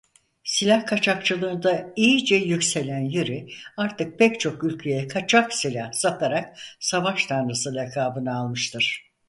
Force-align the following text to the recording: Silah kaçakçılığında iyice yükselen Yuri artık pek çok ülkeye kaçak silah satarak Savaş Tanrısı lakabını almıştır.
Silah 0.43 0.85
kaçakçılığında 0.85 1.93
iyice 1.95 2.35
yükselen 2.35 2.99
Yuri 2.99 3.47
artık 3.77 4.19
pek 4.19 4.39
çok 4.39 4.63
ülkeye 4.63 5.07
kaçak 5.07 5.53
silah 5.53 5.91
satarak 5.91 6.57
Savaş 6.79 7.25
Tanrısı 7.25 7.75
lakabını 7.75 8.35
almıştır. 8.37 9.11